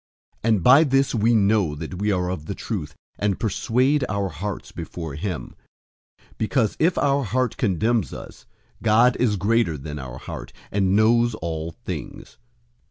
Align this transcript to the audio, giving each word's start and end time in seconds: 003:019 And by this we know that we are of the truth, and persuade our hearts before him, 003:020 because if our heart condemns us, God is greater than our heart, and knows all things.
003:019 0.43 0.49
And 0.49 0.63
by 0.63 0.83
this 0.83 1.13
we 1.13 1.35
know 1.35 1.75
that 1.75 1.99
we 1.99 2.11
are 2.11 2.31
of 2.31 2.47
the 2.47 2.55
truth, 2.55 2.95
and 3.19 3.39
persuade 3.39 4.03
our 4.09 4.29
hearts 4.29 4.71
before 4.71 5.13
him, 5.13 5.53
003:020 6.21 6.25
because 6.39 6.75
if 6.79 6.97
our 6.97 7.21
heart 7.23 7.55
condemns 7.55 8.11
us, 8.11 8.47
God 8.81 9.15
is 9.17 9.35
greater 9.35 9.77
than 9.77 9.99
our 9.99 10.17
heart, 10.17 10.53
and 10.71 10.95
knows 10.95 11.35
all 11.35 11.73
things. 11.85 12.39